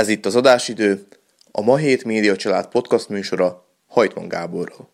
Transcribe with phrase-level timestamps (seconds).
[0.00, 1.06] Ez itt az adásidő,
[1.50, 4.90] a Ma Hét Média Család podcast műsora Hajtman Gáborral.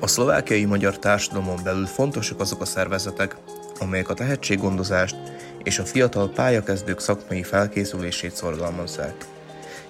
[0.00, 3.36] A szlovákiai magyar társadalomon belül fontosak azok a szervezetek,
[3.78, 5.16] amelyek a tehetséggondozást
[5.62, 9.14] és a fiatal pályakezdők szakmai felkészülését szorgalmazzák.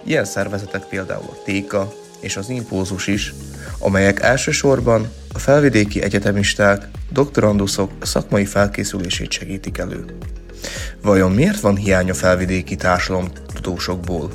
[0.04, 3.34] Ilyen szervezetek például a Téka és az Impózus is,
[3.78, 10.04] amelyek elsősorban a felvidéki egyetemisták, doktoranduszok szakmai felkészülését segítik elő.
[11.02, 12.76] Vajon miért van hiány a felvidéki
[13.54, 14.30] tudósokból?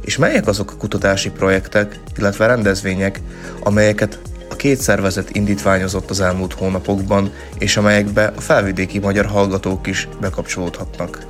[0.00, 3.20] És melyek azok a kutatási projektek, illetve rendezvények,
[3.60, 4.18] amelyeket
[4.66, 11.26] két szervezet indítványozott az elmúlt hónapokban, és amelyekbe a felvidéki magyar hallgatók is bekapcsolódhatnak.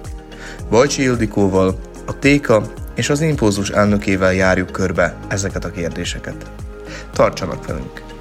[0.70, 2.62] Bajcsi Ildikóval, a Téka
[2.94, 6.50] és az Impulzus elnökével járjuk körbe ezeket a kérdéseket.
[7.12, 8.15] Tartsanak velünk!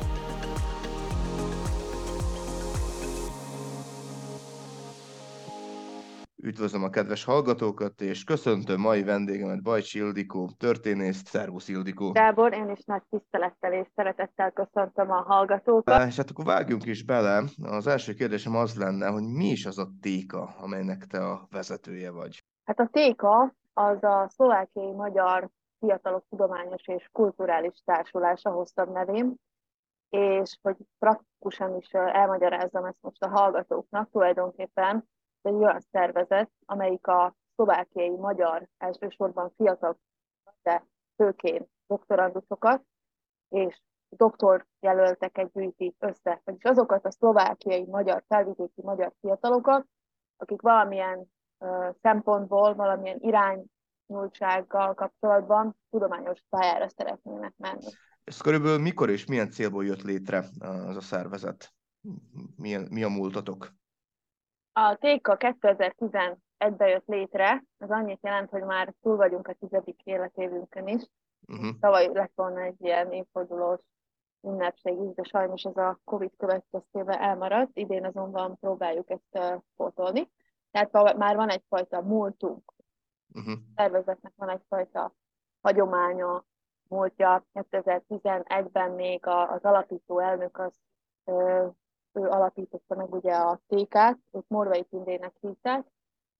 [6.45, 11.21] Üdvözlöm a kedves hallgatókat, és köszöntöm mai vendégemet, Bajcsi Ildikó, történész.
[11.25, 12.11] Szervusz Ildikó!
[12.11, 16.07] Gábor, én is nagy tisztelettel és szeretettel köszöntöm a hallgatókat.
[16.07, 17.43] És hát akkor vágjunk is bele.
[17.61, 22.11] Az első kérdésem az lenne, hogy mi is az a téka, amelynek te a vezetője
[22.11, 22.43] vagy?
[22.63, 25.49] Hát a téka az a szlovákiai magyar
[25.79, 29.35] fiatalok tudományos és kulturális társulása hoztam nevén,
[30.09, 35.05] és hogy praktikusan is elmagyarázzam ezt most a hallgatóknak, tulajdonképpen
[35.45, 39.97] egy olyan szervezet, amelyik a szlovákiai magyar, elsősorban fiatal,
[40.63, 42.83] de főként doktoranduszokat
[43.49, 49.85] és doktor jelölteket gyűjti össze, vagyis azokat a szlovákiai magyar, felvidéki magyar fiatalokat,
[50.37, 57.87] akik valamilyen uh, szempontból, valamilyen irányultsággal kapcsolatban tudományos pályára szeretnének menni.
[58.23, 61.73] Ez körülbelül mikor és milyen célból jött létre az a szervezet?
[62.55, 63.73] Milyen, mi a múltatok?
[64.77, 70.87] A TÉKA 2011-ben jött létre, az annyit jelent, hogy már túl vagyunk a tizedik életévünkön
[70.87, 71.01] is.
[71.47, 71.79] Uh-huh.
[71.79, 73.79] Tavaly lett volna egy ilyen évfordulós
[74.41, 80.29] ünnepség is, de sajnos ez a Covid következtében elmaradt, idén azonban próbáljuk ezt uh, pótolni.
[80.71, 82.73] Tehát már van egyfajta múltunk,
[83.33, 83.53] uh-huh.
[83.53, 85.13] a szervezetnek van egyfajta
[85.61, 86.45] hagyománya,
[86.87, 87.45] múltja.
[87.53, 90.73] 2011-ben még az alapító elnök az
[92.15, 95.85] ő alapította meg ugye a TK-t, őt Morvai Tündének hívták,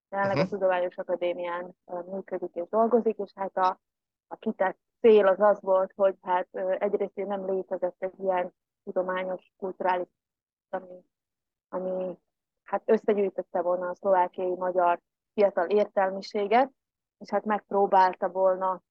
[0.09, 0.51] jelenleg uh-huh.
[0.51, 1.75] a Tudományos Akadémián
[2.11, 3.79] működik és dolgozik, és hát a,
[4.27, 6.47] a kitett cél az az volt, hogy hát
[6.79, 8.53] egyrészt nem létezett egy ilyen
[8.83, 10.07] tudományos, kulturális,
[10.69, 11.03] ami,
[11.69, 12.17] ami
[12.63, 14.99] hát összegyűjtötte volna a szlovákiai magyar
[15.33, 16.71] fiatal értelmiséget,
[17.17, 18.81] és hát megpróbálta volna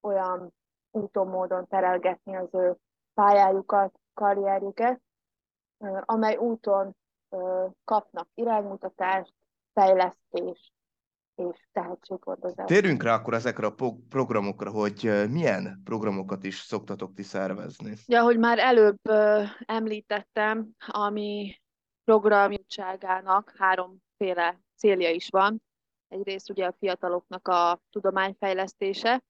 [0.00, 0.52] olyan
[0.90, 2.76] úton, módon terelgetni az ő
[3.14, 5.00] pályájukat, karrierjüket,
[6.04, 6.96] amely úton
[7.84, 9.34] kapnak iránymutatást,
[9.72, 10.72] fejlesztést
[11.34, 12.68] és tehetséggondozást.
[12.68, 13.74] Térjünk rá akkor ezekre a
[14.08, 17.96] programokra, hogy milyen programokat is szoktatok ti szervezni.
[18.06, 19.00] Ja, ahogy már előbb
[19.64, 21.60] említettem, ami
[22.04, 25.62] programjútságának háromféle célja is van.
[26.08, 29.22] Egyrészt ugye a fiataloknak a tudományfejlesztése.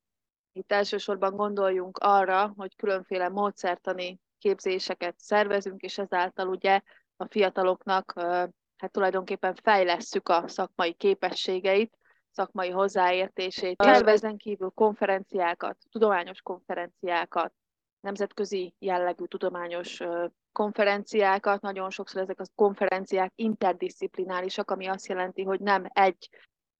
[0.52, 6.80] Itt elsősorban gondoljunk arra, hogy különféle módszertani képzéseket szervezünk, és ezáltal ugye
[7.16, 8.12] a fiataloknak
[8.76, 11.98] hát tulajdonképpen fejlesszük a szakmai képességeit,
[12.30, 13.76] szakmai hozzáértését.
[13.76, 17.52] Tervezen kívül konferenciákat, tudományos konferenciákat,
[18.00, 20.00] nemzetközi jellegű tudományos
[20.52, 26.28] konferenciákat, nagyon sokszor ezek a konferenciák interdisziplinálisak, ami azt jelenti, hogy nem egy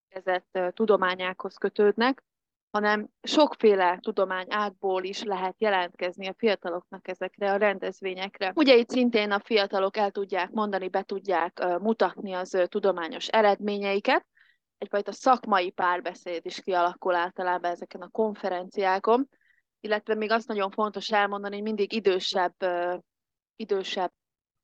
[0.09, 2.23] kezett tudományákhoz kötődnek,
[2.73, 8.53] hanem sokféle tudományágból is lehet jelentkezni a fiataloknak ezekre a rendezvényekre.
[8.55, 14.27] Ugye itt szintén a fiatalok el tudják mondani, be tudják mutatni az tudományos eredményeiket,
[14.79, 19.29] egyfajta szakmai párbeszéd is kialakul általában ezeken a konferenciákon,
[19.81, 22.55] illetve még azt nagyon fontos elmondani, hogy mindig idősebb,
[23.57, 24.13] idősebb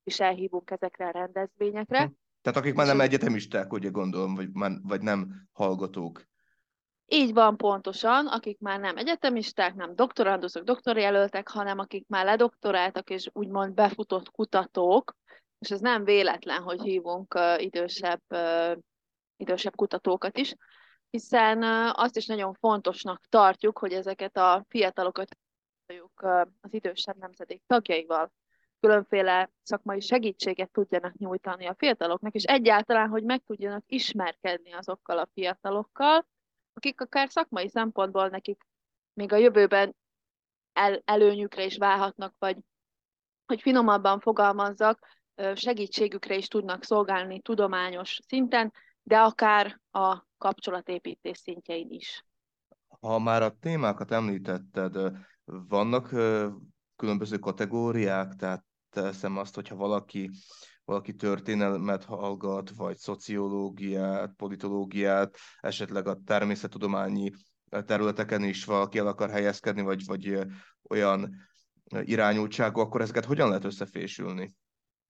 [0.05, 2.03] is elhívunk ezekre a rendezvényekre.
[2.03, 2.11] Hm.
[2.41, 4.49] Tehát akik már nem egyetemisták, ugye gondolom, vagy,
[4.83, 6.28] vagy nem hallgatók.
[7.11, 13.29] Így van pontosan, akik már nem egyetemisták, nem doktoranduszok, doktorjelöltek, hanem akik már ledoktoráltak és
[13.33, 15.17] úgymond befutott kutatók,
[15.59, 18.77] és ez nem véletlen, hogy hívunk uh, idősebb, uh,
[19.37, 20.55] idősebb kutatókat is,
[21.11, 25.37] hiszen uh, azt is nagyon fontosnak tartjuk, hogy ezeket a fiatalokat
[26.23, 28.33] uh, az idősebb nemzedék tagjaival
[28.81, 35.29] különféle szakmai segítséget tudjanak nyújtani a fiataloknak, és egyáltalán, hogy meg tudjanak ismerkedni azokkal a
[35.35, 36.27] fiatalokkal,
[36.79, 38.67] akik akár szakmai szempontból nekik
[39.13, 39.97] még a jövőben
[40.73, 42.57] el, előnyükre is válhatnak, vagy
[43.47, 45.07] hogy finomabban fogalmazzak,
[45.55, 48.73] segítségükre is tudnak szolgálni tudományos szinten,
[49.03, 52.25] de akár a kapcsolatépítés szintjein is.
[53.01, 54.97] Ha már a témákat említetted,
[55.45, 56.09] vannak
[56.97, 60.31] különböző kategóriák, tehát teszem azt, hogyha valaki,
[60.89, 67.31] valaki történelmet hallgat, vagy szociológiát, politológiát, esetleg a természettudományi
[67.87, 70.39] területeken is valaki el akar helyezkedni, vagy, vagy
[70.89, 71.35] olyan
[72.01, 74.55] irányultságú, akkor ezeket hogyan lehet összefésülni?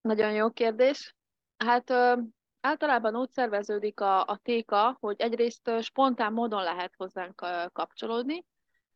[0.01, 1.15] Nagyon jó kérdés.
[1.57, 2.13] Hát ö,
[2.61, 8.45] általában úgy szerveződik a, a téka, hogy egyrészt spontán módon lehet hozzánk kapcsolódni,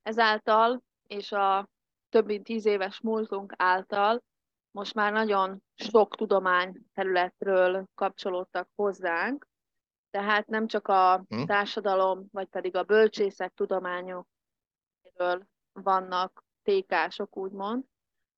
[0.02, 1.70] ezáltal és a
[2.10, 4.24] több mint tíz éves múltunk által
[4.74, 9.48] most már nagyon sok tudomány területről kapcsolódtak hozzánk,
[10.10, 11.44] tehát nem csak a hm?
[11.44, 14.28] társadalom, vagy pedig a bölcsészek tudományokról
[15.74, 17.84] vannak tékások, úgymond,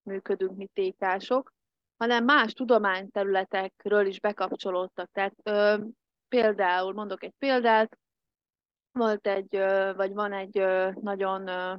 [0.02, 1.54] működünk mi tékások,
[1.98, 5.10] hanem más tudományterületekről is bekapcsolódtak.
[5.12, 5.78] Tehát ö,
[6.28, 7.98] például, mondok egy példát,
[8.92, 11.76] volt egy, ö, vagy van egy ö, nagyon ö,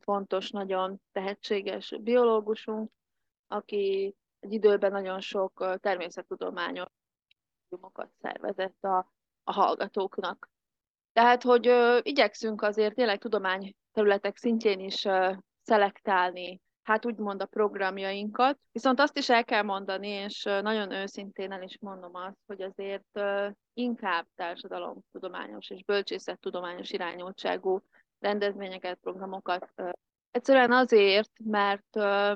[0.00, 2.90] fontos, nagyon tehetséges biológusunk,
[3.48, 6.88] aki egy időben nagyon sok természettudományos
[8.20, 9.12] szervezett a,
[9.44, 10.50] a hallgatóknak.
[11.12, 15.32] Tehát, hogy ö, igyekszünk azért tényleg tudományterületek szintjén is ö,
[15.62, 18.58] szelektálni, hát úgymond a programjainkat.
[18.72, 23.08] Viszont azt is el kell mondani, és nagyon őszintén el is mondom azt, hogy azért
[23.12, 27.82] ö, inkább társadalomtudományos és bölcsészettudományos irányultságú
[28.18, 29.72] rendezvényeket, programokat.
[29.74, 29.90] Ö,
[30.30, 32.34] egyszerűen azért, mert ö,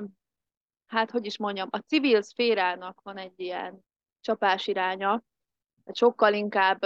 [0.91, 3.85] hát hogy is mondjam, a civil szférának van egy ilyen
[4.21, 5.23] csapás iránya,
[5.91, 6.79] sokkal inkább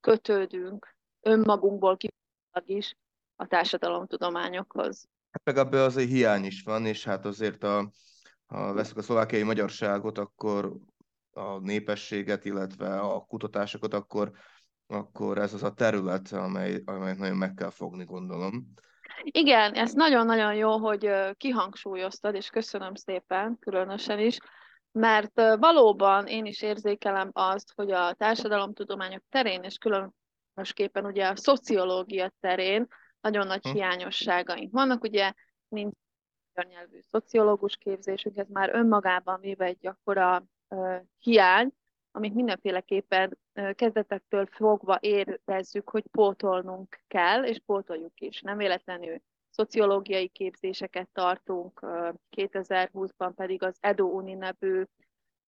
[0.00, 2.96] kötődünk önmagunkból kifolyólag is
[3.36, 5.08] a társadalomtudományokhoz.
[5.30, 7.90] Hát meg ebből azért hiány is van, és hát azért a,
[8.46, 10.76] ha veszük a szlovákiai magyarságot, akkor
[11.32, 14.32] a népességet, illetve a kutatásokat, akkor,
[14.86, 18.72] akkor ez az a terület, amely, amelyet nagyon meg kell fogni, gondolom.
[19.24, 24.38] Igen, ez nagyon-nagyon jó, hogy kihangsúlyoztad, és köszönöm szépen, különösen is,
[24.92, 32.32] mert valóban én is érzékelem azt, hogy a társadalomtudományok terén, és különösképpen ugye a szociológia
[32.40, 32.86] terén
[33.20, 33.72] nagyon nagy hm.
[33.72, 35.32] hiányosságaink vannak, ugye
[35.68, 35.94] nincs
[36.68, 41.72] nyelvű szociológus képzésünk, ez már önmagában véve egy akkora uh, hiány,
[42.12, 43.38] amit mindenféleképpen
[43.74, 48.40] kezdetektől fogva érezzük, hogy pótolnunk kell, és pótoljuk is.
[48.40, 49.20] Nem véletlenül
[49.50, 51.80] szociológiai képzéseket tartunk,
[52.36, 54.82] 2020-ban pedig az EDO Uni nevű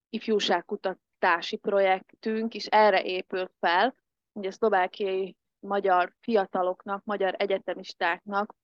[0.09, 3.95] ifjúságkutatási projektünk is erre épült fel,
[4.33, 8.55] hogy a szlovákiai magyar fiataloknak, magyar egyetemistáknak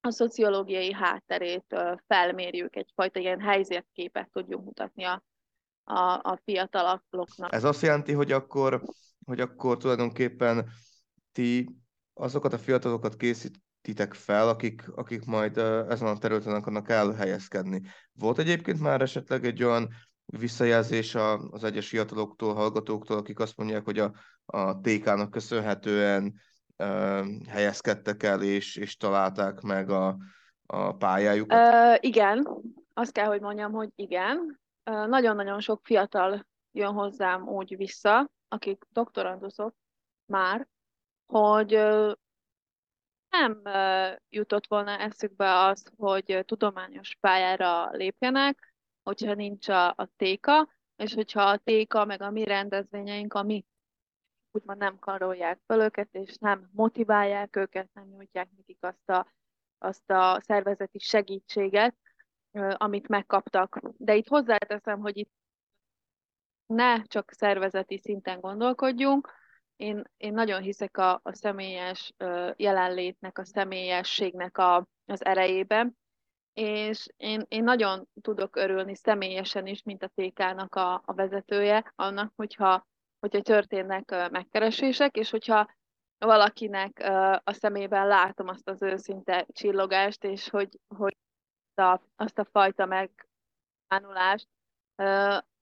[0.00, 1.76] a szociológiai hátterét
[2.06, 5.22] felmérjük, egyfajta ilyen helyzetképet tudjunk mutatni a,
[5.84, 7.52] a, a fiataloknak.
[7.52, 8.82] Ez azt jelenti, hogy akkor,
[9.24, 10.70] hogy akkor tulajdonképpen
[11.32, 11.76] ti
[12.14, 15.56] azokat a fiatalokat készít, titek fel, akik, akik majd
[15.88, 17.82] ezen a területen akarnak elhelyezkedni.
[18.12, 19.88] Volt egyébként már esetleg egy olyan
[20.26, 21.14] visszajelzés
[21.50, 24.12] az egyes fiataloktól, hallgatóktól, akik azt mondják, hogy a,
[24.46, 26.34] a TK-nak köszönhetően
[26.78, 30.16] uh, helyezkedtek el, és, és találták meg a,
[30.66, 31.58] a pályájukat?
[31.58, 32.48] Uh, igen,
[32.94, 34.62] azt kell, hogy mondjam, hogy igen.
[34.84, 39.74] Nagyon-nagyon sok fiatal jön hozzám úgy vissza, akik doktoranduszok
[40.26, 40.68] már,
[41.26, 41.70] hogy
[43.28, 43.62] nem
[44.28, 51.42] jutott volna eszükbe az, hogy tudományos pályára lépjenek, hogyha nincs a, a téka, és hogyha
[51.42, 53.64] a téka, meg a mi rendezvényeink, ami
[54.50, 59.26] úgymond nem karolják fel őket, és nem motiválják őket, nem nyújtják nekik azt a,
[59.78, 61.96] azt a szervezeti segítséget,
[62.76, 63.80] amit megkaptak.
[63.96, 65.32] De itt hozzáteszem, hogy itt
[66.66, 69.32] ne csak szervezeti szinten gondolkodjunk,
[69.76, 72.12] én, én nagyon hiszek a, a személyes
[72.56, 75.96] jelenlétnek, a személyességnek a, az erejében,
[76.52, 82.32] és én, én nagyon tudok örülni személyesen is, mint a TK-nak a, a vezetője, annak,
[82.36, 82.86] hogyha,
[83.20, 85.74] hogyha történnek megkeresések, és hogyha
[86.18, 86.98] valakinek
[87.44, 91.16] a szemében látom azt az őszinte csillogást, és hogy, hogy
[91.78, 94.48] a, azt a fajta megvánulást,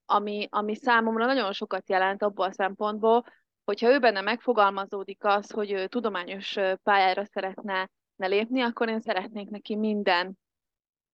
[0.07, 3.25] ami, ami számomra nagyon sokat jelent abból a szempontból,
[3.65, 9.49] hogyha ő benne megfogalmazódik az, hogy ő tudományos pályára szeretne ne lépni, akkor én szeretnék
[9.49, 10.39] neki minden,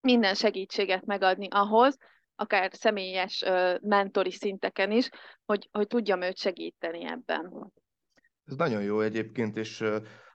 [0.01, 1.97] minden segítséget megadni ahhoz,
[2.35, 3.43] akár személyes
[3.81, 5.09] mentori szinteken is,
[5.45, 7.71] hogy, hogy tudjam őt segíteni ebben.
[8.45, 9.83] Ez nagyon jó egyébként, és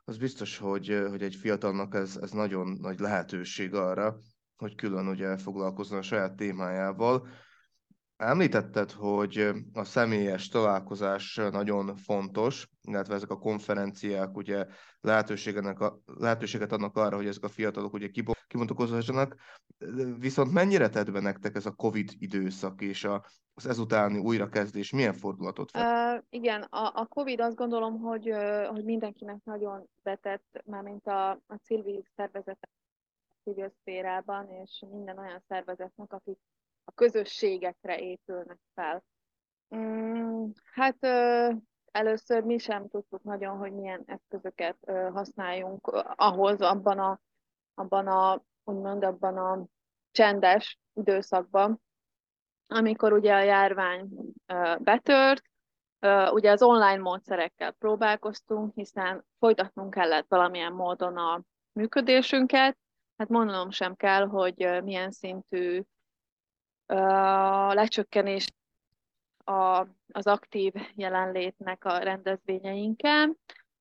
[0.05, 4.17] az biztos, hogy, hogy egy fiatalnak ez, ez nagyon nagy lehetőség arra,
[4.57, 7.29] hogy külön ugye foglalkozzon a saját témájával.
[8.17, 14.67] Említetted, hogy a személyes találkozás nagyon fontos, illetve ezek a konferenciák ugye
[15.01, 18.09] lehetőséget, a, lehetőséget adnak arra, hogy ezek a fiatalok ugye
[18.47, 19.37] kibontakozhassanak,
[20.19, 23.09] viszont mennyire tett be nektek ez a Covid időszak és
[23.55, 26.17] az ezutáni újrakezdés, milyen fordulatot fel?
[26.17, 28.31] Uh, igen, a, a Covid azt gondolom, hogy,
[28.69, 32.71] hogy mindenkinek nagyon betett, mármint a, a civil szervezetek
[33.45, 36.39] civil szférában, és minden olyan szervezetnek, akik
[36.85, 39.05] a közösségekre épülnek fel.
[39.77, 40.97] Mm, hát
[41.93, 44.77] először mi sem tudtuk nagyon, hogy milyen eszközöket
[45.13, 47.21] használjunk ahhoz abban a,
[47.75, 49.67] abban a, úgymond abban a
[50.11, 51.83] csendes időszakban,
[52.67, 54.09] amikor ugye a járvány
[54.79, 55.43] betört,
[56.31, 62.79] ugye az online módszerekkel próbálkoztunk, hiszen folytatnunk kellett valamilyen módon a működésünket.
[63.17, 65.83] Hát mondanom sem kell, hogy milyen szintű
[67.73, 68.47] lecsökkenés
[69.45, 73.39] a, az aktív jelenlétnek a rendezvényeinken.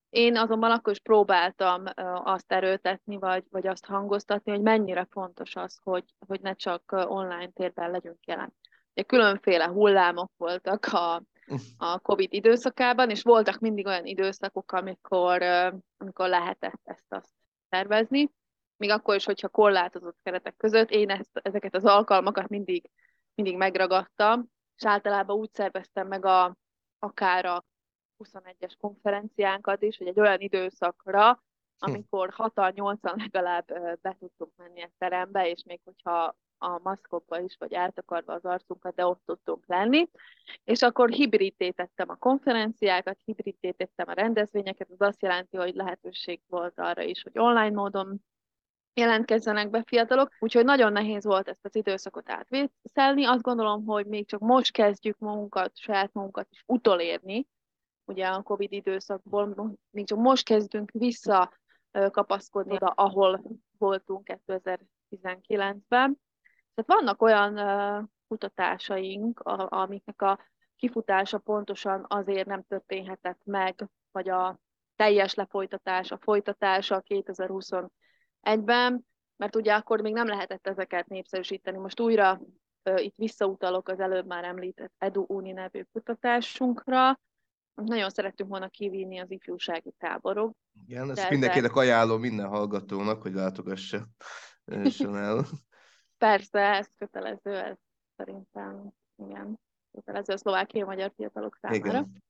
[0.09, 1.83] Én azonban akkor is próbáltam
[2.23, 7.49] azt erőtetni, vagy, vagy azt hangoztatni, hogy mennyire fontos az, hogy, hogy ne csak online
[7.49, 8.53] térben legyünk jelen.
[8.93, 11.23] Ugye különféle hullámok voltak a,
[11.77, 15.41] a COVID időszakában, és voltak mindig olyan időszakok, amikor,
[15.97, 17.29] amikor lehetett ezt azt
[17.69, 18.31] tervezni
[18.83, 22.89] még akkor is, hogyha korlátozott keretek között, én ezt, ezeket az alkalmakat mindig,
[23.35, 26.57] mindig megragadtam, és általában úgy szerveztem meg a,
[26.99, 27.65] akár a
[28.23, 31.91] 21-es konferenciánkat is, hogy egy olyan időszakra, hm.
[31.91, 33.65] amikor 6-8-an legalább
[34.01, 38.95] be tudtunk menni a terembe, és még hogyha a maszkokba is, vagy eltakarva az arcunkat,
[38.95, 40.09] de ott tudtunk lenni.
[40.63, 47.01] És akkor hibridítettem a konferenciákat, hibridítettem a rendezvényeket, az azt jelenti, hogy lehetőség volt arra
[47.01, 48.23] is, hogy online módon
[48.93, 53.25] jelentkezzenek be fiatalok, úgyhogy nagyon nehéz volt ezt az időszakot átvészelni.
[53.25, 57.47] Azt gondolom, hogy még csak most kezdjük magunkat, saját magunkat is utolérni,
[58.05, 61.53] ugye a Covid időszakból, még csak most kezdünk vissza
[62.12, 63.41] kapaszkodni oda, ahol
[63.77, 66.19] voltunk 2019-ben.
[66.75, 70.39] Tehát vannak olyan kutatásaink, amiknek a
[70.75, 74.59] kifutása pontosan azért nem történhetett meg, vagy a
[74.95, 77.71] teljes lefolytatás, a folytatása 2020
[78.43, 81.77] egyben, mert ugye akkor még nem lehetett ezeket népszerűsíteni.
[81.77, 82.41] Most újra
[82.95, 87.19] itt visszautalok az előbb már említett Edu Uni nevű kutatásunkra,
[87.73, 90.55] nagyon szerettünk volna kivinni az ifjúsági táborok.
[90.88, 94.07] Igen, ezt mindenkinek ajánlom minden hallgatónak, hogy látogassa
[95.13, 95.45] el.
[96.17, 97.77] Persze, ez kötelező, ez
[98.17, 99.59] szerintem, igen,
[99.91, 101.88] kötelező a szlovákiai magyar fiatalok számára.
[101.88, 102.23] Igen.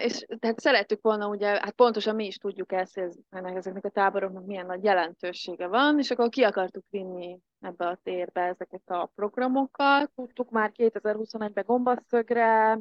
[0.00, 4.46] És tehát szerettük volna, ugye, hát pontosan mi is tudjuk ezt, hogy ezeknek a táboroknak
[4.46, 10.10] milyen nagy jelentősége van, és akkor ki akartuk vinni ebbe a térbe ezeket a programokat.
[10.14, 12.78] Tudtuk már 2021-ben gombaszögre,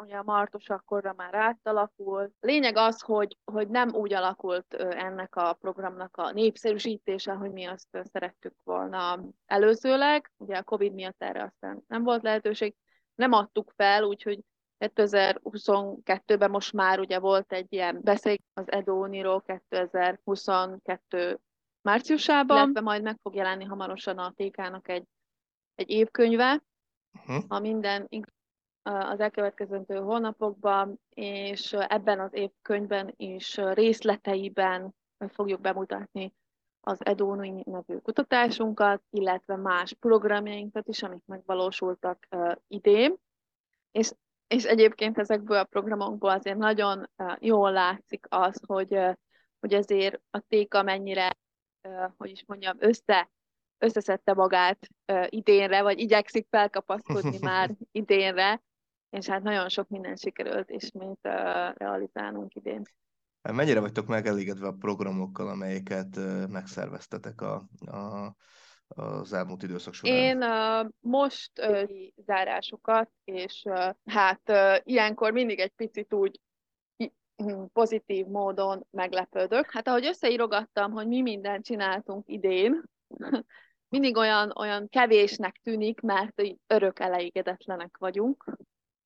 [0.00, 2.32] ugye a Martos akkorra már átalakult.
[2.40, 7.98] Lényeg az, hogy, hogy nem úgy alakult ennek a programnak a népszerűsítése, hogy mi azt
[8.12, 10.32] szerettük volna előzőleg.
[10.36, 12.74] Ugye a Covid miatt erre aztán nem volt lehetőség.
[13.14, 14.40] Nem adtuk fel, úgyhogy
[14.80, 21.38] 2022-ben most már ugye volt egy ilyen beszél az Edóniról 2022
[21.82, 25.04] márciusában, illetve majd meg fog jelenni hamarosan a TK-nak egy,
[25.74, 26.62] egy évkönyve,
[27.12, 27.44] uh-huh.
[27.48, 28.08] a minden
[28.82, 34.94] az elkövetkező hónapokban, és ebben az évkönyvben is részleteiben
[35.28, 36.32] fogjuk bemutatni
[36.80, 42.28] az Edóni nevű kutatásunkat, illetve más programjainkat is, amik megvalósultak
[42.68, 43.14] idén.
[43.90, 44.12] És
[44.54, 48.98] és egyébként ezekből a programokból azért nagyon jól látszik az, hogy,
[49.60, 51.36] hogy ezért a téka mennyire,
[52.16, 53.30] hogy is mondjam, össze,
[53.78, 54.88] összeszedte magát
[55.26, 58.62] idénre, vagy igyekszik felkapaszkodni már idénre,
[59.10, 61.20] és hát nagyon sok minden sikerült ismét
[61.74, 62.82] realizálnunk idén.
[63.52, 66.16] Mennyire vagytok megelégedve a programokkal, amelyeket
[66.48, 67.54] megszerveztetek a,
[67.86, 68.34] a
[68.94, 70.16] az elmúlt időszak során?
[70.16, 71.52] Én uh, most
[72.16, 73.64] zárásokat, és
[74.04, 74.52] hát
[74.84, 76.40] ilyenkor mindig egy picit úgy
[77.36, 79.70] hm, pozitív módon meglepődök.
[79.70, 82.82] Hát ahogy összeírogattam, hogy mi mindent csináltunk idén,
[83.94, 88.44] mindig olyan, olyan kevésnek tűnik, mert örök elégedetlenek vagyunk.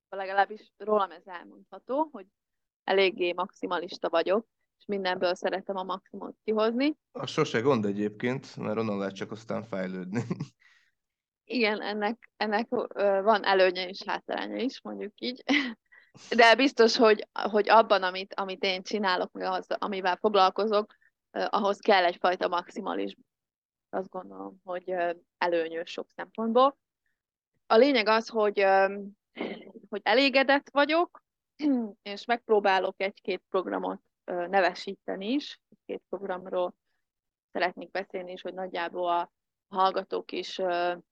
[0.09, 2.25] Legalábbis rólam ez elmondható, hogy
[2.83, 6.97] eléggé maximalista vagyok és mindenből szeretem a maximumot kihozni.
[7.11, 10.23] A sose gond egyébként, mert onnan lehet csak aztán fejlődni.
[11.47, 12.67] Igen, ennek, ennek
[13.23, 15.43] van előnye és hátránya is, mondjuk így.
[16.35, 20.95] de biztos, hogy, hogy abban, amit, amit én csinálok, meg az, amivel foglalkozok,
[21.31, 23.25] ahhoz kell egyfajta maximalizmus.
[23.89, 24.93] Azt gondolom, hogy
[25.37, 26.77] előnyös sok szempontból.
[27.67, 28.65] A lényeg az, hogy,
[29.89, 31.23] hogy elégedett vagyok,
[32.01, 35.59] és megpróbálok egy-két programot nevesíteni is.
[35.85, 36.75] Két programról
[37.51, 39.31] szeretnék beszélni, és hogy nagyjából a
[39.67, 40.61] hallgatók is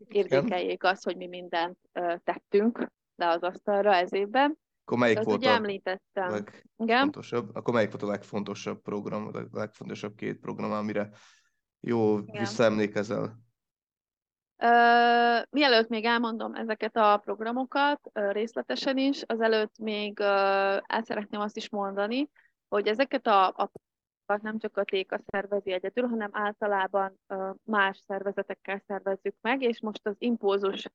[0.07, 1.77] érzékeljék azt, hogy mi mindent
[2.23, 4.57] tettünk le az asztalra ez évben.
[4.85, 6.29] Akkor melyik Tehát volt ugye a említettem.
[6.29, 7.43] legfontosabb?
[7.43, 7.55] Igen?
[7.55, 11.09] Akkor melyik volt a legfontosabb program, a legfontosabb két program, amire
[11.79, 12.39] jó Igen.
[12.39, 13.41] visszaemlékezel?
[14.57, 21.69] Uh, mielőtt még elmondom ezeket a programokat részletesen is, azelőtt még el szeretném azt is
[21.69, 22.29] mondani,
[22.73, 23.71] hogy ezeket a, a
[24.41, 27.19] nem csak a Téka szervezi egyedül, hanem általában
[27.63, 30.85] más szervezetekkel szervezzük meg, és most az impózus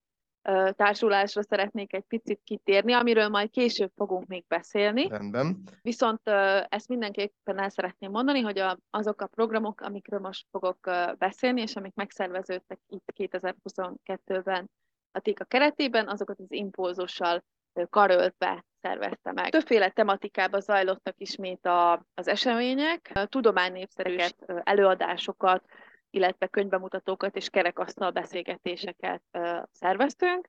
[0.71, 5.09] társulásra szeretnék egy picit kitérni, amiről majd később fogunk még beszélni.
[5.09, 5.63] Rendben.
[5.83, 6.29] Viszont
[6.69, 10.79] ezt mindenképpen el szeretném mondani, hogy azok a programok, amikről most fogok
[11.19, 14.71] beszélni, és amik megszerveződtek itt 2022-ben
[15.13, 17.45] a TIKA keretében, azokat az impulzussal
[17.91, 19.51] karöltve szervezte meg.
[19.51, 25.65] Többféle tematikába zajlottak ismét a, az események, tudománynépszerűeket, előadásokat,
[26.11, 29.23] illetve könyvbemutatókat és kerekasztal beszélgetéseket
[29.73, 30.49] szerveztünk.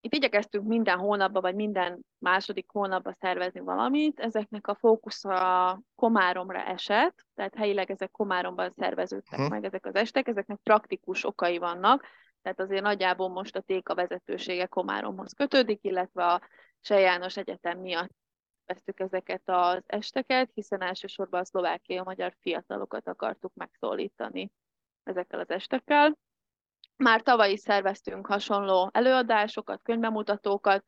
[0.00, 4.20] Itt igyekeztünk minden hónapban, vagy minden második hónapban szervezni valamit.
[4.20, 9.50] Ezeknek a fókusz a Komáromra esett, tehát helyileg ezek Komáromban szerveződtek hm.
[9.50, 12.06] meg ezek az estek, ezeknek praktikus okai vannak,
[12.42, 16.40] tehát azért nagyjából most a TÉKA vezetősége Komáromhoz kötődik, illetve a
[16.86, 18.10] Se János Egyetem miatt
[18.66, 24.52] vesztük ezeket az esteket, hiszen elsősorban a szlovákiai magyar fiatalokat akartuk megszólítani
[25.02, 26.18] ezekkel az estekkel.
[26.96, 30.84] Már tavaly is szerveztünk hasonló előadásokat, könyvbemutatókat.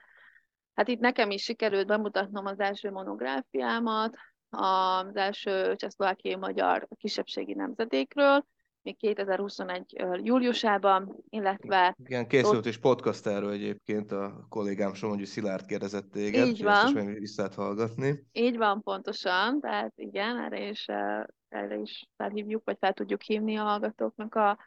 [0.74, 4.16] Hát itt nekem is sikerült bemutatnom az első monográfiámat,
[4.48, 8.44] az első csehszlovákiai magyar kisebbségi nemzedékről,
[8.86, 9.84] még 2021.
[10.22, 11.96] júliusában, illetve...
[12.04, 12.66] Igen, készült ott...
[12.66, 16.96] is podcast erről egyébként, a kollégám Somogyi Szilárd kérdezett téged, Így van.
[16.96, 18.26] ezt is vissza hallgatni.
[18.32, 20.86] Így van, pontosan, tehát igen, erre is
[21.48, 24.58] erre is felhívjuk, vagy fel tudjuk hívni a hallgatóknak a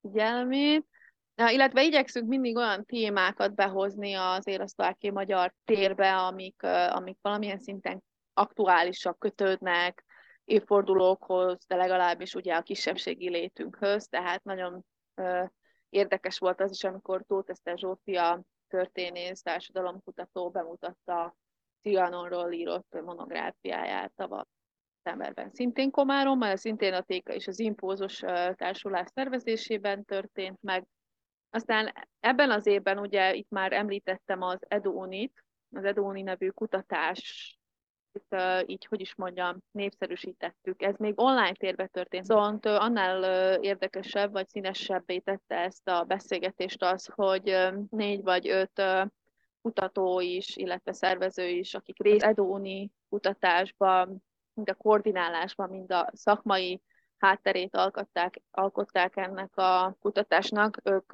[0.00, 0.86] figyelmét.
[1.34, 8.02] Illetve igyekszünk mindig olyan témákat behozni az élasztváki magyar térbe, amik, amik valamilyen szinten
[8.34, 10.04] aktuálisak, kötődnek
[10.50, 14.84] évfordulókhoz, de legalábbis ugye a kisebbségi létünkhöz, tehát nagyon
[15.14, 15.44] ö,
[15.88, 21.36] érdekes volt az is, amikor Tóth Eszter Zsófia történész, társadalomkutató bemutatta
[21.82, 24.44] Trianonról írott monográfiáját tavaly
[25.02, 28.18] szeptemberben szintén Komárom, majd szintén a Téka és az Impózus
[28.54, 30.86] társulás szervezésében történt meg.
[31.50, 37.54] Aztán ebben az évben ugye itt már említettem az EduUnit, az EduUni nevű kutatás
[38.66, 40.82] így, hogy is mondjam, népszerűsítettük.
[40.82, 42.26] Ez még online térbe történt.
[42.26, 43.22] Viszont annál
[43.62, 47.56] érdekesebb vagy színesebbé tette ezt a beszélgetést az, hogy
[47.90, 48.82] négy vagy öt
[49.62, 54.22] kutató is, illetve szervező is, akik részt EduUni kutatásban
[54.54, 56.80] mind a koordinálásban, mind a szakmai
[57.18, 61.12] hátterét alkották, alkották ennek a kutatásnak, ők,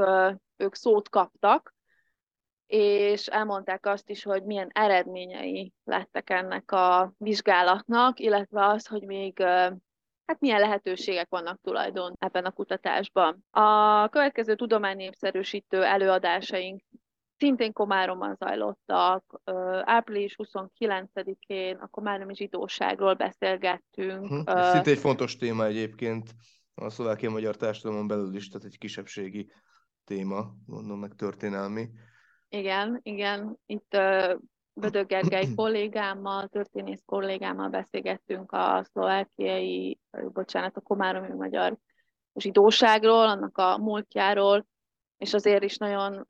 [0.57, 1.76] ők szót kaptak,
[2.67, 9.43] és elmondták azt is, hogy milyen eredményei lettek ennek a vizsgálatnak, illetve az, hogy még
[10.27, 13.45] hát milyen lehetőségek vannak tulajdon ebben a kutatásban.
[13.51, 16.83] A következő tudománynépszerűsítő előadásaink
[17.37, 19.41] szintén Komáromban zajlottak.
[19.85, 24.23] Április 29-én a komáromi zsidóságról beszélgettünk.
[24.23, 24.59] Uh-huh.
[24.59, 26.31] Ez szinte egy fontos téma egyébként
[26.75, 29.53] a szlovákia magyar társadalomon belül is, tehát egy kisebbségi
[30.05, 31.89] téma, mondom meg történelmi.
[32.57, 33.59] Igen, igen.
[33.67, 33.97] Itt
[34.73, 39.99] Bödög Gergely kollégámmal, történész kollégámmal beszélgettünk a szlovákiai,
[40.33, 41.77] bocsánat, a komáromi magyar
[42.35, 44.67] zsidóságról, annak a múltjáról,
[45.17, 46.27] és azért is nagyon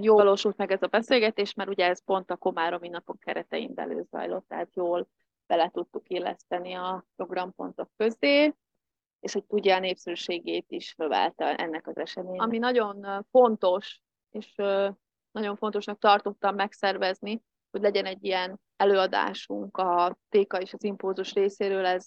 [0.00, 4.06] jól valósult meg ez a beszélgetés, mert ugye ez pont a Komáromi napok keretein belül
[4.10, 5.08] zajlott, tehát jól
[5.46, 8.54] bele tudtuk illeszteni a programpontok közé,
[9.20, 12.42] és hogy tudja a népszerűségét is növelte ennek az eseménynek.
[12.42, 14.54] Ami nagyon fontos, és
[15.34, 21.86] nagyon fontosnak tartottam megszervezni, hogy legyen egy ilyen előadásunk a Téka és az Impulzus részéről,
[21.86, 22.06] ez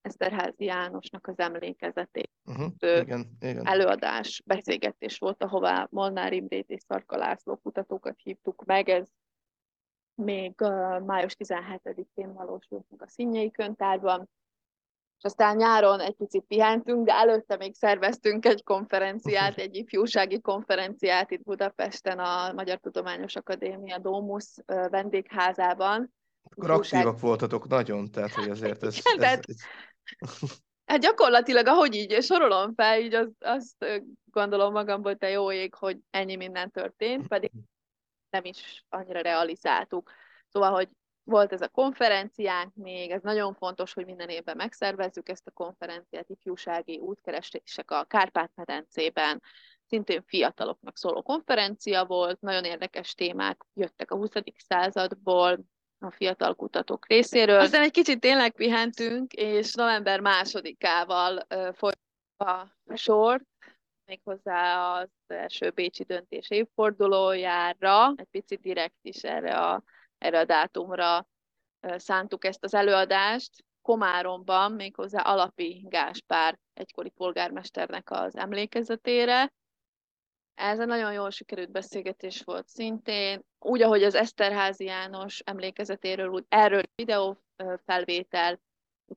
[0.00, 2.30] Eszterházi Jánosnak az emlékezetét.
[2.44, 3.66] Uh-huh, igen, igen.
[3.66, 9.08] Előadás, beszélgetés volt, ahová Molnár Imrét és Szarka László kutatókat hívtuk meg, ez
[10.14, 10.54] még
[11.04, 14.28] május 17-én valósult meg a Színjei Könyvtárban,
[15.18, 21.30] és aztán nyáron egy picit pihentünk, de előtte még szerveztünk egy konferenciát, egy ifjúsági konferenciát
[21.30, 26.14] itt Budapesten a Magyar Tudományos Akadémia Domus vendégházában.
[26.42, 27.00] Akkor Ifjúság...
[27.00, 28.96] aktívak voltatok nagyon, tehát hogy azért ez...
[28.96, 29.44] Igen, ez, tehát...
[29.48, 29.56] ez...
[30.84, 35.98] Hát gyakorlatilag, ahogy így sorolom fel, így azt, azt gondolom magamból, te jó ég, hogy
[36.10, 37.50] ennyi minden történt, pedig
[38.30, 40.10] nem is annyira realizáltuk.
[40.48, 40.88] Szóval, hogy
[41.24, 46.28] volt ez a konferenciánk még, ez nagyon fontos, hogy minden évben megszervezzük ezt a konferenciát,
[46.28, 49.42] ifjúsági útkeresések a Kárpát-medencében,
[49.86, 54.30] szintén fiataloknak szóló konferencia volt, nagyon érdekes témák jöttek a 20.
[54.68, 55.64] századból,
[55.98, 57.60] a fiatal kutatók részéről.
[57.60, 61.98] Aztán egy kicsit tényleg pihentünk, és november másodikával folyt
[62.36, 63.42] a sor,
[64.04, 69.82] méghozzá az első Bécsi döntés évfordulójára, egy picit direkt is erre a,
[70.24, 71.26] erre a dátumra
[71.80, 73.50] szántuk ezt az előadást.
[73.82, 79.52] Komáromban, méghozzá Alapi Gáspár egykori polgármesternek az emlékezetére,
[80.54, 83.44] ez egy nagyon jól sikerült beszélgetés volt szintén.
[83.58, 87.38] Úgy, ahogy az Eszterházi János emlékezetéről, úgy erről videó
[87.84, 88.60] felvétel,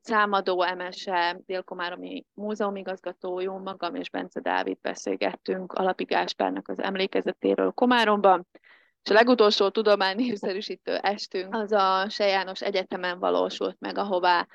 [0.01, 8.47] számadó Emese, Délkomáromi múzeumigazgató, jó magam és Bence Dávid beszélgettünk Alapi Gáspárnak az emlékezetéről Komáromban.
[9.07, 14.47] És a legutolsó tudománynépszerűsítő estünk az a Se János Egyetemen valósult meg, ahová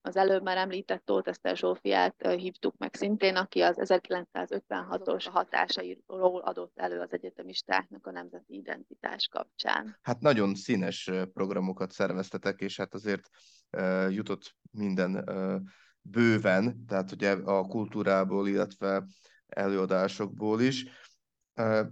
[0.00, 6.72] az előbb már említett Tóth Eszter Zsófiát hívtuk meg szintén, aki az 1956-os hatásairól adott
[6.74, 9.98] elő az egyetemistáknak a nemzeti identitás kapcsán.
[10.02, 13.28] Hát nagyon színes programokat szerveztetek, és hát azért
[13.76, 15.60] uh, jutott minden uh,
[16.00, 19.04] bőven, tehát ugye a kultúrából, illetve
[19.46, 20.86] előadásokból is.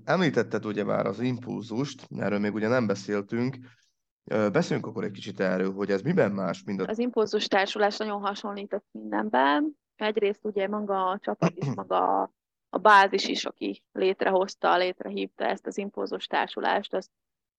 [0.04, 3.56] Említetted ugye már az impulzust, erről még ugye nem beszéltünk,
[4.24, 6.86] Beszéljünk akkor egy kicsit erről, hogy ez miben más, mint a...
[6.86, 9.78] Az impulzus társulás nagyon hasonlított mindenben.
[9.96, 12.32] Egyrészt ugye maga a csapat is, maga
[12.68, 17.10] a bázis is, aki létrehozta, létrehívta ezt az impulzus társulást, az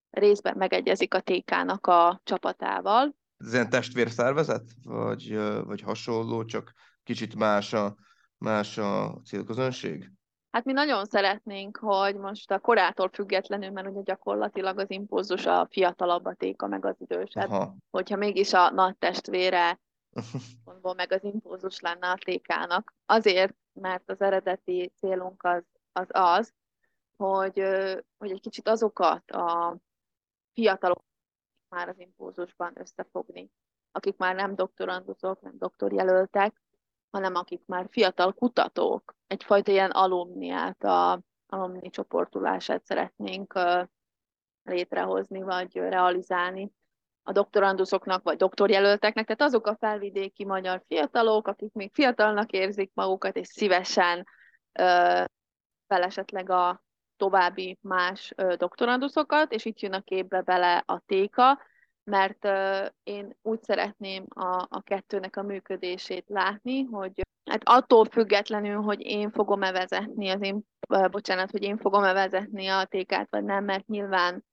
[0.10, 3.16] részben megegyezik a TK-nak a csapatával.
[3.38, 5.36] Ez ilyen testvérszervezet, vagy,
[5.66, 7.96] vagy hasonló, csak kicsit más a,
[8.38, 10.12] más a célközönség?
[10.52, 15.68] Hát mi nagyon szeretnénk, hogy most a korától függetlenül, mert ugye gyakorlatilag az impulzus a
[15.70, 17.50] fiatalabb a téka, meg az idősebb.
[17.50, 17.76] Aha.
[17.90, 19.80] Hogyha mégis a nagy testvére
[20.64, 22.94] pontból meg az impulzus lenne a tékának.
[23.06, 26.54] Azért, mert az eredeti célunk az az, az
[27.18, 27.64] hogy,
[28.18, 29.78] hogy egy kicsit azokat a
[30.54, 31.04] fiatalok
[31.70, 33.52] már az impulzusban összefogni,
[33.92, 36.61] akik már nem doktorandusok, nem doktorjelöltek,
[37.12, 43.60] hanem akik már fiatal kutatók, egyfajta ilyen alumniát, a alumni csoportulását szeretnénk
[44.64, 46.72] létrehozni, vagy realizálni
[47.24, 53.36] a doktoranduszoknak, vagy doktorjelölteknek, tehát azok a felvidéki magyar fiatalok, akik még fiatalnak érzik magukat,
[53.36, 54.28] és szívesen
[55.88, 56.84] fel esetleg a
[57.18, 61.60] további más doktoranduszokat, és itt jön a képbe bele a téka,
[62.04, 62.48] mert
[63.04, 69.32] én úgy szeretném a, a kettőnek a működését látni, hogy hát attól függetlenül, hogy én
[69.32, 70.62] fogom-e vezetni az én,
[71.12, 74.46] bocsánat, hogy én fogom-e vezetni a tékát, vagy nem, mert nyilván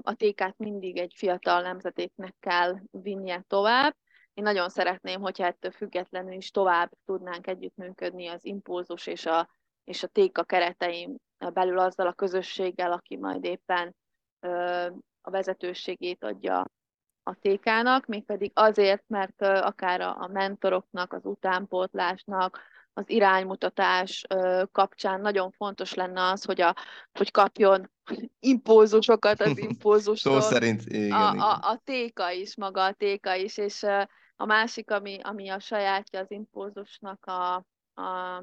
[0.00, 3.96] a tékát mindig egy fiatal nemzetéknek kell vinnie tovább.
[4.34, 9.48] Én nagyon szeretném, hogyha ettől függetlenül is tovább tudnánk együttműködni az impulzus és a,
[9.84, 11.16] és a téka keretein
[11.52, 13.94] belül azzal a közösséggel, aki majd éppen
[15.26, 16.64] a vezetőségét adja
[17.22, 22.60] a TK-nak, mégpedig azért, mert akár a mentoroknak, az utánpótlásnak,
[22.92, 24.24] az iránymutatás
[24.72, 26.74] kapcsán nagyon fontos lenne az, hogy, a,
[27.12, 27.90] hogy kapjon
[28.40, 30.40] impulzusokat az impulzusról.
[30.40, 33.82] Szó szerint, igen, a, a, a téka is, maga a téka is, és
[34.36, 37.54] a másik, ami, ami a sajátja az impulzusnak a,
[38.02, 38.42] a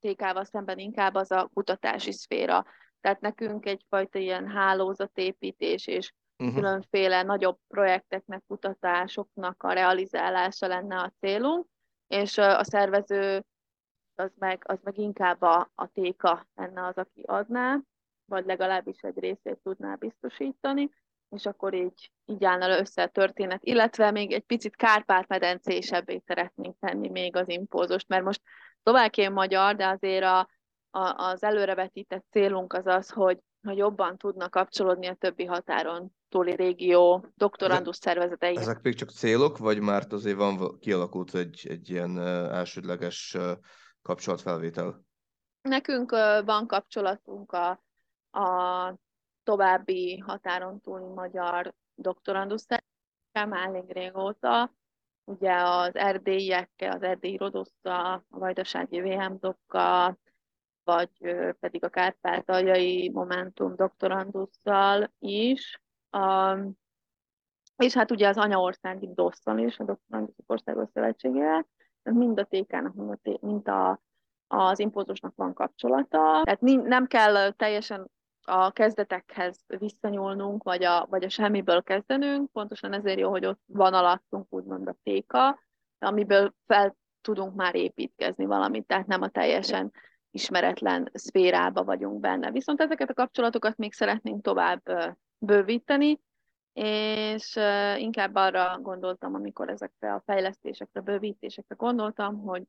[0.00, 2.64] TK-val szemben inkább az a kutatási szféra.
[3.06, 6.56] Tehát nekünk egyfajta ilyen hálózatépítés és uh-huh.
[6.56, 11.66] különféle nagyobb projekteknek, kutatásoknak a realizálása lenne a célunk,
[12.06, 13.44] és a szervező
[14.14, 17.80] az meg, az meg inkább a, a téka lenne az, aki adná,
[18.24, 20.90] vagy legalábbis egy részét tudná biztosítani,
[21.28, 27.08] és akkor így, így állna össze a történet, illetve még egy picit Kárpát-medencésebbé szeretnénk tenni
[27.08, 28.40] még az impózust, mert most
[28.82, 30.48] szlovákiai magyar, de azért a,
[30.96, 36.54] a, az előrevetített célunk az az, hogy, hogy jobban tudnak kapcsolódni a többi határon túli
[36.54, 38.56] régió doktorandusz szervezetei.
[38.56, 43.36] Ezek még csak célok, vagy már azért van kialakult egy, egy ilyen elsődleges
[44.02, 45.04] kapcsolatfelvétel?
[45.62, 46.10] Nekünk
[46.44, 47.82] van kapcsolatunk a,
[48.38, 48.94] a
[49.42, 52.66] további határon túli magyar doktorandusz
[53.32, 54.72] már elég régóta,
[55.24, 60.18] ugye az erdélyiekkel, az erdélyi rodosszal, a vajdasági VMZ-okkal,
[60.86, 61.10] vagy
[61.60, 65.80] pedig a kárpátaljai Momentum doktorandusszal is.
[66.18, 66.72] Um,
[67.76, 71.66] és hát ugye az anyaországi dosszal is, a doktoranduszok országos szövetségével,
[72.02, 74.00] mind a TK-nak, mind, a, mind a,
[74.46, 76.42] az impózusnak van kapcsolata.
[76.44, 78.10] Tehát nem kell teljesen
[78.42, 83.94] a kezdetekhez visszanyúlnunk, vagy a, vagy a semmiből kezdenünk, pontosan ezért jó, hogy ott van
[83.94, 85.60] alattunk úgymond a téka,
[85.98, 89.92] amiből fel tudunk már építkezni valamit, tehát nem a teljesen
[90.36, 92.50] ismeretlen szférába vagyunk benne.
[92.50, 94.82] Viszont ezeket a kapcsolatokat még szeretnénk tovább
[95.38, 96.20] bővíteni,
[96.72, 97.58] és
[97.96, 102.62] inkább arra gondoltam, amikor ezekre a fejlesztésekre, bővítésekre gondoltam, hogy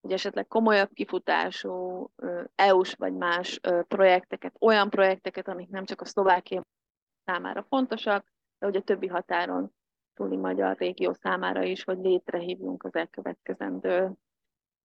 [0.00, 2.06] hogy esetleg komolyabb kifutású
[2.54, 6.64] EU-s vagy más projekteket, olyan projekteket, amik nem csak a Szlovákia
[7.24, 9.74] számára fontosak, de hogy a többi határon
[10.14, 14.12] túli magyar régió számára is, hogy létrehívjunk az elkövetkezendő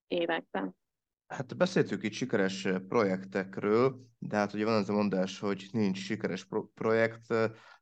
[0.08, 0.76] években.
[1.28, 6.46] Hát beszéltük itt sikeres projektekről, de hát ugye van az a mondás, hogy nincs sikeres
[6.46, 7.34] pro- projekt,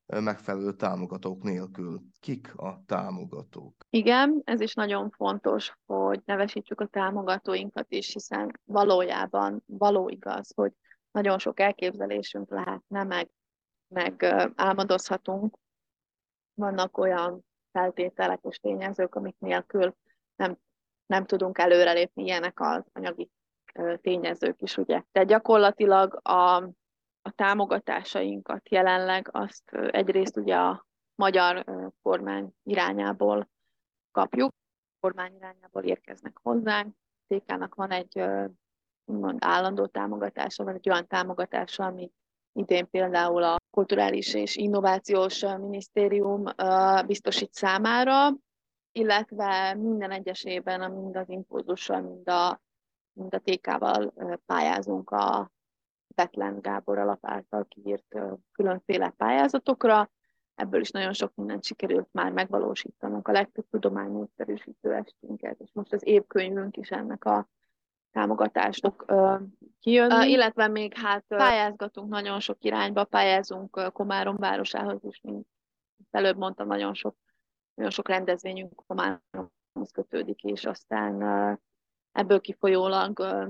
[0.06, 2.02] megfelelő támogatók nélkül.
[2.20, 3.86] Kik a támogatók?
[3.90, 10.72] Igen, ez is nagyon fontos, hogy nevesítsük a támogatóinkat is, hiszen valójában való igaz, hogy
[11.12, 13.30] nagyon sok elképzelésünk lehetne, meg,
[13.88, 14.24] meg
[14.56, 15.58] álmodozhatunk.
[16.54, 19.96] Vannak olyan feltételek és tényezők, amik nélkül
[20.36, 20.58] nem,
[21.14, 23.30] nem tudunk előrelépni, ilyenek az anyagi
[24.02, 25.02] tényezők is, ugye.
[25.12, 26.70] De gyakorlatilag a
[27.26, 31.66] a támogatásainkat jelenleg azt egyrészt ugye a magyar
[32.02, 33.50] kormány irányából
[34.12, 36.96] kapjuk, a kormány irányából érkeznek hozzánk.
[37.28, 38.24] TK-nak van egy
[39.06, 42.12] mond, állandó támogatása, vagy egy olyan támogatása, ami
[42.54, 46.44] idén például a Kulturális és Innovációs Minisztérium
[47.06, 48.30] biztosít számára,
[48.94, 52.62] illetve minden egyesében, mind az impulzussal, mind a,
[53.14, 54.14] mind a TK-val
[54.46, 55.52] pályázunk a
[56.16, 58.16] Betlen Gábor alap által kiírt
[58.52, 60.12] különféle pályázatokra.
[60.56, 66.06] Ebből is nagyon sok mindent sikerült már megvalósítanunk, a legtöbb tudománynépszerűsítő estünket, és most az
[66.06, 67.48] évkönyvünk is ennek a
[68.12, 69.06] támogatások
[69.80, 70.14] kijönni.
[70.14, 75.48] Uh, illetve még hát pályázgatunk nagyon sok irányba, pályázunk Komárom városához is, mint
[76.12, 77.16] előbb mondtam, nagyon sok,
[77.74, 81.22] nagyon sok rendezvényünk Komáromhoz kötődik, és aztán
[82.12, 83.46] ebből kifolyólag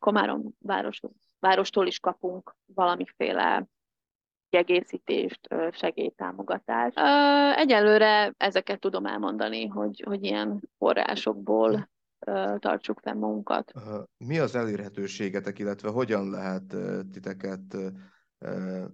[0.00, 3.66] Komárom városhoz várostól is kapunk valamiféle
[4.48, 6.98] kiegészítést, segélytámogatást.
[7.56, 11.90] Egyelőre ezeket tudom elmondani, hogy, hogy ilyen forrásokból
[12.58, 13.72] tartsuk fenn magunkat.
[14.16, 16.76] Mi az elérhetőségetek, illetve hogyan lehet
[17.12, 17.76] titeket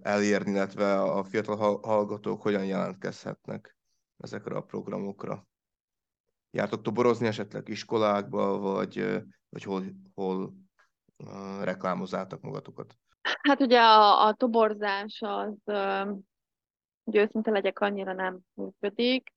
[0.01, 3.75] elérni, illetve a fiatal hallgatók hogyan jelentkezhetnek
[4.17, 5.47] ezekre a programokra?
[6.51, 10.53] Jártok toborozni esetleg iskolákba, vagy, vagy hol, hol
[11.61, 12.97] reklámozzátok magatokat?
[13.41, 15.55] Hát ugye a, a toborzás az,
[17.03, 19.33] hogy őszinte legyek, annyira nem működik,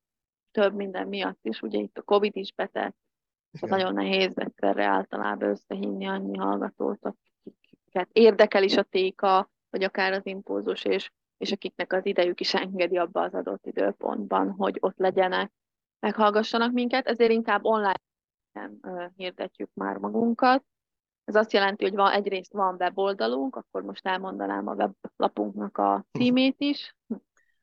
[0.51, 2.97] több minden miatt is, ugye itt a Covid is betett,
[3.51, 10.13] tehát nagyon nehéz egyszerre általában összehívni annyi hallgatót, akiket érdekel is a téka, vagy akár
[10.13, 14.99] az impulzus, és, és akiknek az idejük is engedi abba az adott időpontban, hogy ott
[14.99, 15.53] legyenek,
[16.01, 18.01] meghallgassanak minket, ezért inkább online
[19.17, 20.65] hirdetjük már magunkat.
[21.25, 26.57] Ez azt jelenti, hogy van, egyrészt van weboldalunk, akkor most elmondanám a weblapunknak a címét
[26.59, 26.97] is.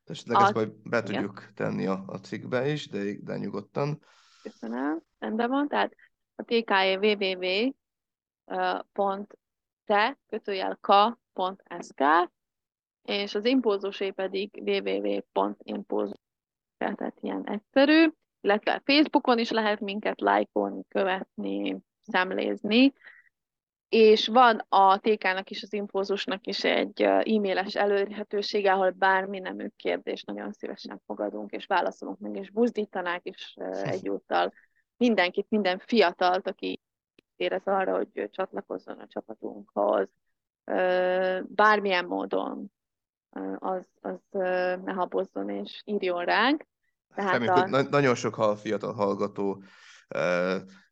[0.05, 4.01] Esetleg ezt majd be tudjuk tenni a, a cikkbe is, de, de nyugodtan.
[4.41, 5.67] Köszönöm, rendben van.
[5.67, 5.95] Tehát
[6.35, 6.97] a TKE
[8.45, 12.03] www.te kötőjel k.sk
[13.03, 16.17] és az impulzusé pedig www.impulzus
[16.77, 18.07] tehát ilyen egyszerű,
[18.41, 22.93] illetve Facebookon is lehet minket lájkolni, követni, szemlézni,
[23.89, 30.23] és van a TK-nak is, az infózusnak is egy e-mailes elérhetősége, ahol bármi nemű kérdés
[30.23, 34.53] nagyon szívesen fogadunk, és válaszolunk meg, és buzdítanák is egyúttal.
[34.97, 36.79] Mindenkit, minden fiatalt, aki
[37.35, 40.07] érez arra, hogy csatlakozzon a csapatunkhoz,
[41.47, 42.71] bármilyen módon
[43.57, 44.19] az, az
[44.83, 46.65] ne habozzon és írjon ránk.
[47.15, 47.89] Tehát Reméljük, a...
[47.89, 49.63] nagyon sok fiatal hallgató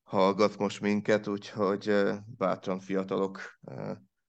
[0.03, 1.93] hallgat most minket, úgyhogy
[2.37, 3.41] bátran fiatalok,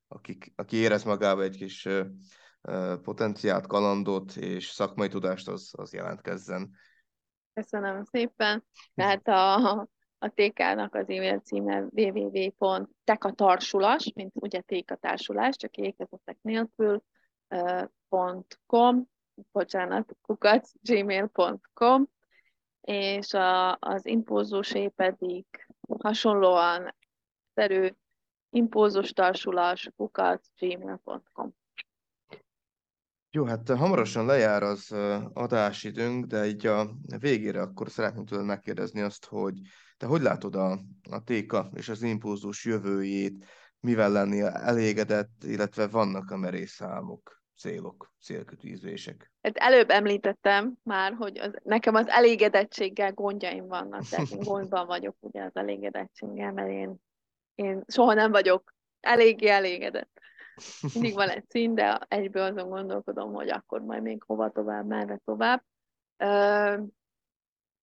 [0.08, 1.88] akik, aki érez magába egy kis
[3.02, 6.70] potenciált, kalandot és szakmai tudást, az, az jelentkezzen.
[7.54, 8.64] Köszönöm szépen.
[8.94, 9.54] Tehát a,
[10.18, 17.02] a TK-nak az e-mail címe www.tekatarsulas, mint ugye tékatársulás, csak ékezetek nélkül,
[18.12, 19.08] .com,
[19.52, 22.08] bocsánat, kukac, gmail.com,
[22.80, 25.46] és a, az impulzusé pedig
[25.98, 26.94] hasonlóan
[27.54, 27.88] szerű
[28.50, 31.54] impulzus tarsulas kukat gmail.com.
[33.30, 34.92] Jó, hát hamarosan lejár az
[35.32, 39.60] adásidőnk, de így a végére akkor szeretném tőled megkérdezni azt, hogy
[39.96, 40.78] te hogy látod a,
[41.10, 43.44] a téka és az impulzus jövőjét,
[43.80, 46.80] mivel lenni elégedett, illetve vannak a merész
[47.62, 49.32] célok, célkötűzések?
[49.42, 55.16] Hát előbb említettem már, hogy az, nekem az elégedettséggel gondjaim vannak, tehát én gondban vagyok
[55.20, 56.96] ugye az elégedettséggel, mert én,
[57.54, 60.20] én soha nem vagyok eléggé elégedett.
[60.94, 65.20] Mindig van egy szín, de egyből azon gondolkodom, hogy akkor majd még hova tovább, merre
[65.24, 65.64] tovább.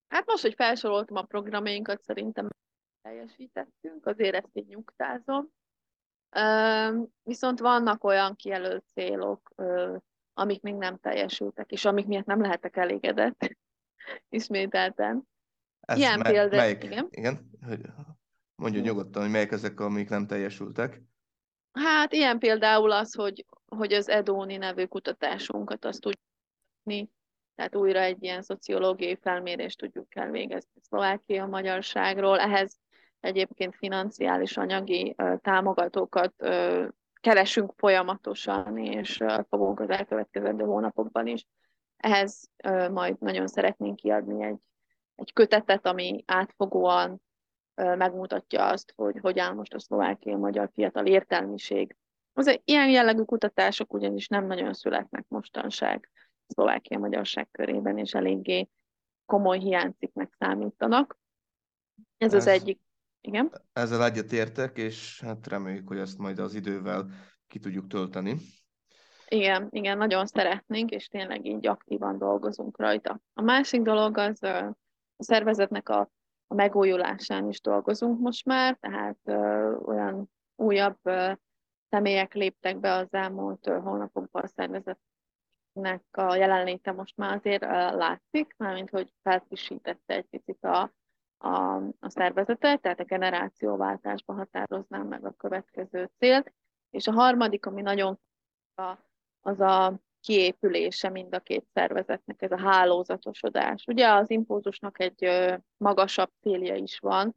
[0.07, 2.47] Hát most, hogy felsoroltam a programjainkat, szerintem
[3.01, 5.49] teljesítettünk, azért ezt így nyugtázom.
[7.23, 9.53] Viszont vannak olyan kijelölt célok,
[10.33, 13.55] amik még nem teljesültek, és amik miatt nem lehetek elégedett,
[14.29, 15.27] ismételten.
[15.79, 16.55] Ez Ilyen me- példa...
[16.55, 16.83] Melyik?
[16.83, 17.07] Igen?
[17.09, 17.49] igen?
[17.67, 17.81] Hogy
[18.55, 21.01] mondja nyugodtan, hogy melyek ezek, amik nem teljesültek.
[21.71, 27.09] Hát ilyen például az, hogy, hogy az Edóni nevű kutatásunkat azt tudni,
[27.55, 32.39] tehát újra egy ilyen szociológiai felmérést tudjuk elvégezni Szlovákia magyarságról.
[32.39, 32.79] Ehhez
[33.19, 36.33] egyébként financiális anyagi támogatókat
[37.21, 41.45] keresünk folyamatosan, és fogunk az elkövetkezendő hónapokban is.
[41.97, 42.49] Ehhez
[42.91, 44.57] majd nagyon szeretnénk kiadni egy,
[45.15, 47.21] egy kötetet, ami átfogóan
[47.75, 51.95] megmutatja azt, hogy hogy áll most a szlovákiai magyar fiatal értelmiség.
[52.33, 56.09] Az ilyen jellegű kutatások ugyanis nem nagyon születnek mostanság
[56.47, 58.69] szlovákia magyarság körében, és eléggé
[59.25, 61.17] komoly hiányciknek számítanak.
[62.17, 62.79] Ez, Ez az egyik.
[63.21, 63.51] Igen?
[63.73, 67.05] Ezzel egyetértek, és hát reméljük, hogy ezt majd az idővel
[67.47, 68.35] ki tudjuk tölteni.
[69.27, 73.21] Igen, igen, nagyon szeretnénk, és tényleg így aktívan dolgozunk rajta.
[73.33, 74.77] A másik dolog az a
[75.17, 76.09] szervezetnek a
[76.51, 81.31] a megújulásán is dolgozunk most már, tehát ö, olyan újabb ö,
[81.89, 87.67] személyek léptek be az elmúlt ö, hónapokban a szervezetnek a jelenléte most már azért ö,
[87.97, 90.93] látszik, mármint hogy felfrissítette egy picit a,
[91.39, 96.53] a, a szervezetet, tehát a generációváltásban határoznám meg a következő célt.
[96.89, 98.19] És a harmadik, ami nagyon
[99.41, 103.83] az a kiépülése mind a két szervezetnek, ez a hálózatosodás.
[103.87, 105.29] Ugye az impulzusnak egy
[105.77, 107.35] magasabb célja is van,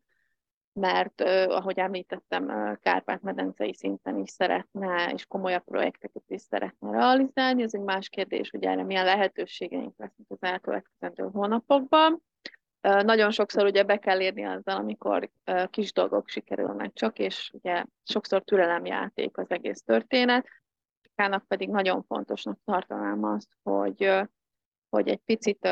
[0.73, 7.63] mert ahogy említettem, Kárpát-medencei szinten is szeretne, és komolyabb projekteket is szeretne realizálni.
[7.63, 12.23] Ez egy más kérdés, hogy erre milyen lehetőségeink lesznek az elkövetkezendő hónapokban.
[12.83, 15.31] Nagyon sokszor ugye be kell érni azzal, amikor
[15.71, 20.47] kis dolgok sikerülnek csak, és ugye sokszor türelemjáték az egész történet.
[21.03, 24.11] Politikának pedig nagyon fontosnak tartanám azt, hogy,
[24.89, 25.69] hogy egy picit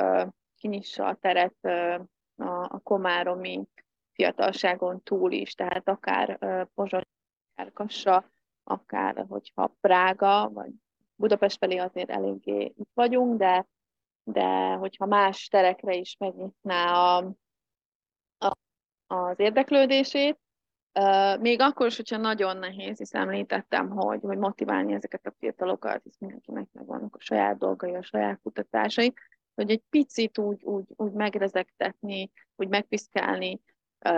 [0.57, 1.65] kinyissa a teret
[2.37, 3.65] a, a komáromi
[4.13, 6.39] fiatalságon túl is, tehát akár
[6.75, 7.03] Pozsony,
[7.55, 8.31] akár Kassa,
[8.65, 10.71] akár hogyha Prága, vagy
[11.15, 13.67] Budapest felé azért eléggé itt vagyunk, de,
[14.33, 17.17] de hogyha más terekre is megnyitná a,
[18.39, 18.57] a,
[19.07, 20.39] az érdeklődését,
[21.41, 26.19] még akkor is, hogyha nagyon nehéz, hisz említettem, hogy, hogy motiválni ezeket a fiatalokat, hisz
[26.19, 29.13] mindenkinek megvannak a saját dolgai, a saját kutatásai,
[29.55, 33.61] hogy egy picit úgy, úgy, úgy megrezegtetni, úgy megpiszkálni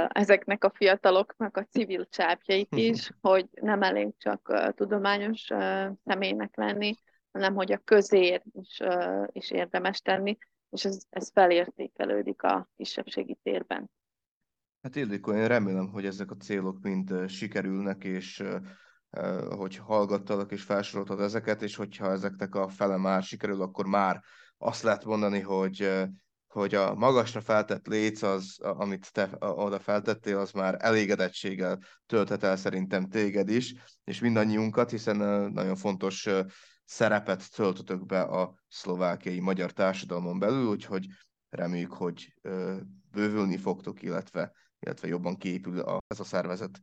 [0.09, 5.40] ezeknek a fiataloknak a civil csápjait is, hogy nem elég csak tudományos
[6.05, 6.94] személynek lenni,
[7.33, 8.81] hanem hogy a közér is,
[9.33, 10.38] is érdemes tenni,
[10.71, 13.90] és ez, ez felértékelődik a kisebbségi térben.
[14.83, 18.42] Hát Ildikó, én remélem, hogy ezek a célok mind sikerülnek, és
[19.49, 24.23] hogy hallgattalak és felsoroltad ezeket, és hogyha ezeknek a fele már sikerül, akkor már
[24.59, 26.09] azt lehet mondani, hogy
[26.53, 32.57] hogy a magasra feltett léc, az, amit te oda feltettél, az már elégedettséggel tölthet el
[32.57, 35.16] szerintem téged is, és mindannyiunkat, hiszen
[35.53, 36.29] nagyon fontos
[36.93, 41.07] szerepet töltötök be a szlovákiai magyar társadalmon belül, úgyhogy
[41.49, 42.35] reméljük, hogy
[43.11, 46.81] bővülni fogtok, illetve illetve jobban kiépül a, ez a szervezet.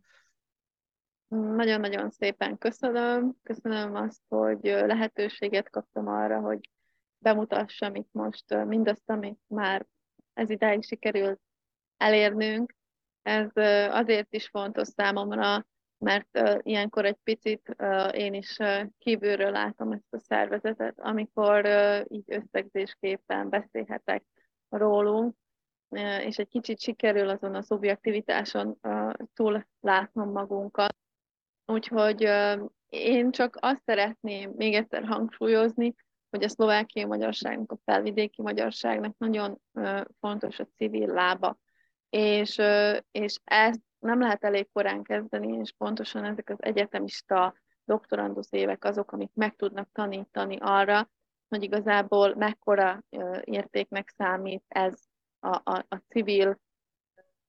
[1.28, 3.36] Nagyon-nagyon szépen köszönöm.
[3.44, 6.70] Köszönöm azt, hogy lehetőséget kaptam arra, hogy
[7.18, 9.86] bemutassam itt most mindazt, amit már
[10.34, 11.42] ez idáig sikerült
[11.98, 12.76] elérnünk.
[13.22, 13.50] Ez
[13.90, 15.66] azért is fontos számomra,
[16.00, 17.76] mert ilyenkor egy picit
[18.12, 18.58] én is
[18.98, 21.66] kívülről látom ezt a szervezetet, amikor
[22.08, 24.24] így összegzésképpen beszélhetek
[24.70, 25.36] rólunk,
[26.26, 28.80] és egy kicsit sikerül azon a szubjektivitáson
[29.34, 30.96] túl látnom magunkat.
[31.66, 32.30] Úgyhogy
[32.90, 35.96] én csak azt szeretném még egyszer hangsúlyozni,
[36.30, 39.62] hogy a szlovákiai magyarságnak, a felvidéki magyarságnak nagyon
[40.20, 41.60] fontos a civil lába.
[42.10, 42.62] És,
[43.12, 49.12] és ezt nem lehet elég korán kezdeni, és pontosan ezek az egyetemista doktorandusz évek azok,
[49.12, 51.10] amik meg tudnak tanítani arra,
[51.48, 53.04] hogy igazából mekkora
[53.44, 55.00] értéknek számít ez
[55.40, 56.60] a, a, a civil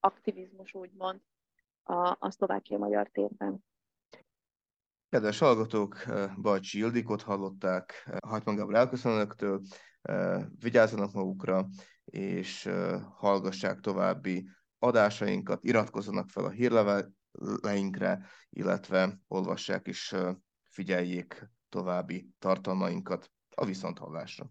[0.00, 1.20] aktivizmus, úgymond,
[1.82, 3.64] a, a szlovákia magyar térben.
[5.08, 6.04] Kedves hallgatók,
[6.42, 9.60] Bajcsi Ildikot hallották, Hagyman Gábor elköszönöktől,
[10.58, 11.66] vigyázzanak magukra,
[12.04, 12.68] és
[13.16, 14.48] hallgassák további
[14.80, 20.16] adásainkat, iratkozzanak fel a hírleveleinkre, illetve olvassák és
[20.70, 24.50] figyeljék további tartalmainkat a viszonthallásra.